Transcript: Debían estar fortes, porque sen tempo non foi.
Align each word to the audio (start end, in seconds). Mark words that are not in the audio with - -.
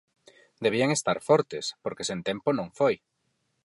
Debían 0.65 0.89
estar 0.97 1.17
fortes, 1.29 1.65
porque 1.83 2.07
sen 2.09 2.19
tempo 2.29 2.49
non 2.53 2.67
foi. 2.79 2.95